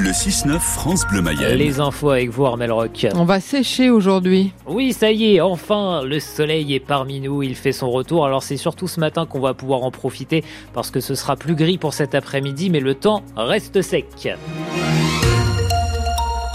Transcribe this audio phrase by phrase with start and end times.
[0.00, 1.56] Le 6-9 France Bleu Mayenne.
[1.56, 3.08] Les infos avec vous, Armel Rock.
[3.16, 4.52] On va sécher aujourd'hui.
[4.68, 8.24] Oui, ça y est, enfin, le soleil est parmi nous, il fait son retour.
[8.24, 11.56] Alors c'est surtout ce matin qu'on va pouvoir en profiter parce que ce sera plus
[11.56, 14.06] gris pour cet après-midi, mais le temps reste sec.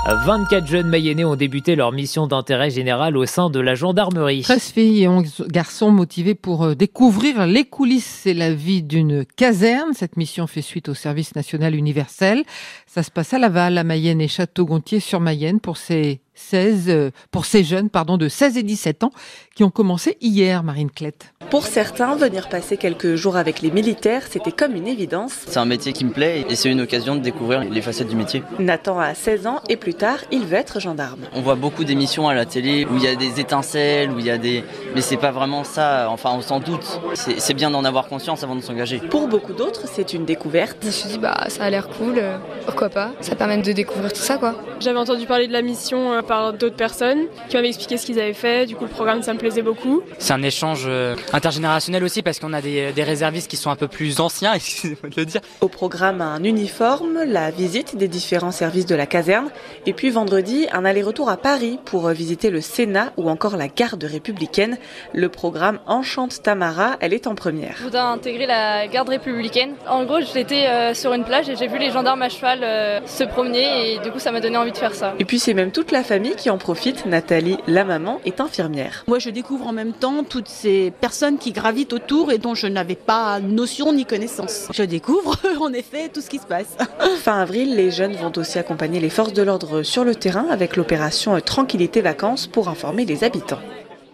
[0.06, 4.42] 24 jeunes mayennais ont débuté leur mission d'intérêt général au sein de la gendarmerie.
[4.42, 9.26] 13 filles et 11 garçons motivés pour euh, découvrir les coulisses et la vie d'une
[9.26, 9.94] caserne.
[9.94, 12.44] Cette mission fait suite au service national universel.
[12.86, 17.12] Ça se passe à Laval, à Mayenne et Château-Gontier sur Mayenne pour ces 16, euh,
[17.32, 19.12] pour ces jeunes pardon, de 16 et 17 ans
[19.56, 21.34] qui ont commencé hier, Marine Clette.
[21.50, 25.34] Pour certains, venir passer quelques jours avec les militaires, c'était comme une évidence.
[25.46, 28.16] C'est un métier qui me plaît et c'est une occasion de découvrir les facettes du
[28.16, 28.42] métier.
[28.58, 31.22] Nathan a 16 ans et plus tard, il veut être gendarme.
[31.34, 34.26] On voit beaucoup d'émissions à la télé où il y a des étincelles, où il
[34.26, 34.64] y a des...
[34.96, 37.00] Mais c'est pas vraiment ça, enfin on s'en doute.
[37.14, 38.98] C'est bien d'en avoir conscience avant de s'engager.
[38.98, 40.78] Pour beaucoup d'autres, c'est une découverte.
[40.82, 43.12] Je me suis dit, bah ça a l'air cool, euh, pourquoi pas?
[43.22, 44.56] Ça permet de découvrir tout ça quoi.
[44.80, 48.20] J'avais entendu parler de la mission euh, par d'autres personnes qui m'avaient expliqué ce qu'ils
[48.20, 50.02] avaient fait, du coup le programme ça me plaisait beaucoup.
[50.20, 53.76] C'est un échange euh, intergénérationnel aussi parce qu'on a des, des, réservistes qui sont un
[53.76, 55.42] peu plus anciens, excusez-moi de le dire.
[55.62, 59.50] Au programme, un uniforme, la visite des différents services de la caserne,
[59.86, 64.04] et puis vendredi, un aller-retour à Paris pour visiter le Sénat ou encore la garde
[64.04, 64.78] républicaine.
[65.14, 67.76] Le programme Enchante Tamara, elle est en première.
[67.78, 69.74] Je voudrais intégrer la garde républicaine.
[69.88, 73.00] En gros, j'étais euh, sur une plage et j'ai vu les gendarmes à cheval euh,
[73.06, 75.14] se promener et du coup, ça m'a donné envie de faire ça.
[75.20, 77.06] Et puis, c'est même toute la famille qui en profite.
[77.06, 79.04] Nathalie, la maman, est infirmière.
[79.08, 82.68] Moi, je découvre en même temps toutes ces personnes qui gravitent autour et dont je
[82.68, 84.68] n'avais pas notion ni connaissance.
[84.72, 86.78] Je découvre en effet tout ce qui se passe.
[87.18, 90.76] Fin avril, les jeunes vont aussi accompagner les forces de l'ordre sur le terrain avec
[90.76, 93.60] l'opération Tranquillité Vacances pour informer les habitants.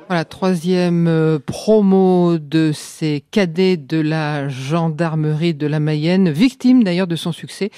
[0.10, 7.06] Voilà, troisième euh, promo de ces cadets de la gendarmerie de la Mayenne, victime d'ailleurs
[7.06, 7.70] de son succès.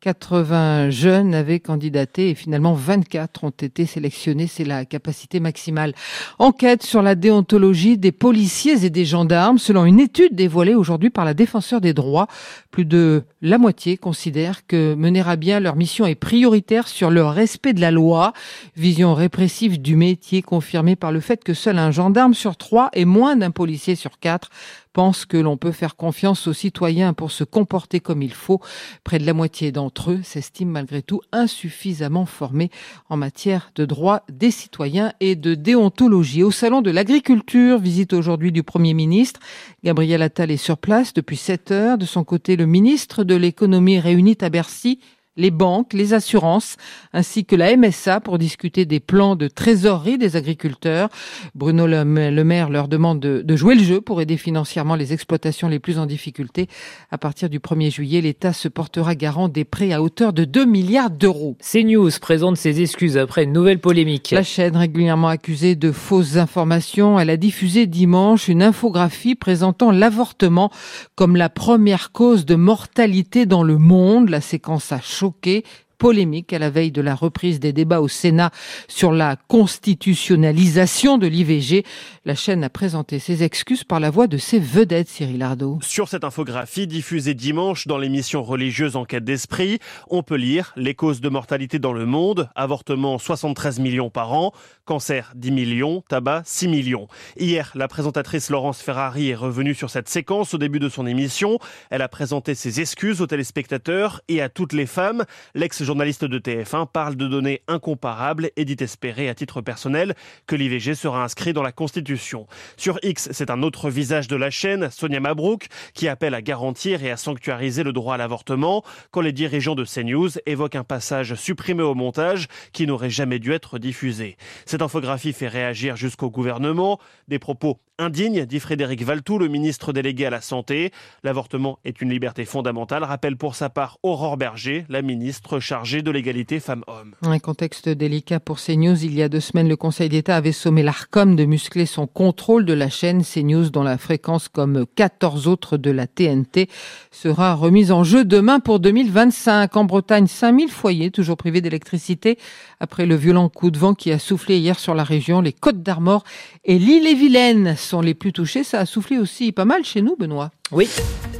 [0.00, 4.46] 80 jeunes avaient candidaté et finalement 24 ont été sélectionnés.
[4.46, 5.94] C'est la capacité maximale.
[6.38, 9.58] Enquête sur la déontologie des policiers et des gendarmes.
[9.58, 12.28] Selon une étude dévoilée aujourd'hui par la défenseur des droits,
[12.70, 17.24] plus de la moitié considèrent que mener à bien leur mission est prioritaire sur le
[17.24, 18.32] respect de la loi.
[18.76, 23.04] Vision répressive du métier confirmée par le fait que seul un gendarme sur trois et
[23.04, 24.50] moins d'un policier sur quatre
[24.92, 28.60] pense que l'on peut faire confiance aux citoyens pour se comporter comme il faut.
[29.04, 32.70] Près de la moitié d'entre eux s'estiment malgré tout insuffisamment formés
[33.08, 36.42] en matière de droits des citoyens et de déontologie.
[36.42, 39.40] Au Salon de l'Agriculture, visite aujourd'hui du Premier ministre.
[39.84, 41.98] Gabriel Attal est sur place depuis 7 heures.
[41.98, 44.98] De son côté, le ministre de l'économie réunit à Bercy
[45.36, 46.76] les banques, les assurances,
[47.12, 51.08] ainsi que la MSA pour discuter des plans de trésorerie des agriculteurs.
[51.54, 55.78] Bruno Le Maire leur demande de, jouer le jeu pour aider financièrement les exploitations les
[55.78, 56.68] plus en difficulté.
[57.10, 60.64] À partir du 1er juillet, l'État se portera garant des prêts à hauteur de 2
[60.64, 61.56] milliards d'euros.
[61.60, 64.30] CNews présente ses excuses après une nouvelle polémique.
[64.32, 70.70] La chaîne régulièrement accusée de fausses informations, elle a diffusé dimanche une infographie présentant l'avortement
[71.14, 74.28] comme la première cause de mortalité dans le monde.
[74.28, 75.62] La séquence a दर्शक के
[76.00, 78.50] polémique à la veille de la reprise des débats au Sénat
[78.88, 81.84] sur la constitutionnalisation de l'IVG.
[82.24, 85.78] La chaîne a présenté ses excuses par la voix de ses vedettes, Cyril Ardo.
[85.82, 89.78] Sur cette infographie diffusée dimanche dans l'émission religieuse Enquête d'esprit,
[90.08, 94.52] on peut lire les causes de mortalité dans le monde, avortement 73 millions par an,
[94.86, 97.08] cancer 10 millions, tabac 6 millions.
[97.38, 101.58] Hier, la présentatrice Laurence Ferrari est revenue sur cette séquence au début de son émission.
[101.90, 105.24] Elle a présenté ses excuses aux téléspectateurs et à toutes les femmes.
[105.54, 110.14] L'ex journaliste de TF1 parle de données incomparables et dit espérer à titre personnel
[110.46, 112.46] que l'IVG sera inscrit dans la Constitution.
[112.76, 117.02] Sur X, c'est un autre visage de la chaîne, Sonia Mabrouk, qui appelle à garantir
[117.02, 121.34] et à sanctuariser le droit à l'avortement quand les dirigeants de CNews évoquent un passage
[121.34, 124.36] supprimé au montage qui n'aurait jamais dû être diffusé.
[124.66, 127.00] Cette infographie fait réagir jusqu'au gouvernement.
[127.26, 130.92] Des propos indignes, dit Frédéric Valtou, le ministre délégué à la Santé.
[131.22, 136.10] L'avortement est une liberté fondamentale, rappelle pour sa part Aurore Berger, la ministre chargée de
[136.10, 137.14] l'égalité femmes-hommes.
[137.22, 139.02] Un contexte délicat pour CNews.
[139.02, 142.66] Il y a deux semaines, le Conseil d'État avait sommé l'ARCOM de muscler son contrôle
[142.66, 146.68] de la chaîne CNews, dont la fréquence, comme 14 autres de la TNT,
[147.10, 149.74] sera remise en jeu demain pour 2025.
[149.74, 152.38] En Bretagne, 5000 foyers toujours privés d'électricité
[152.78, 155.40] après le violent coup de vent qui a soufflé hier sur la région.
[155.40, 156.24] Les Côtes d'Armor
[156.64, 158.64] et l'île-et-Vilaine sont les plus touchés.
[158.64, 160.50] Ça a soufflé aussi pas mal chez nous, Benoît.
[160.72, 160.88] Oui,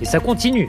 [0.00, 0.68] et ça continue.